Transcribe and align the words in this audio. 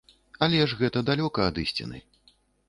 Але 0.45 0.61
ж 0.71 0.79
гэта 0.79 1.03
далёка 1.09 1.45
ад 1.51 1.61
ісціны. 1.65 2.03